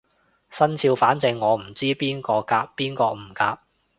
[0.49, 3.59] 生肖反正我唔知邊個夾邊個唔夾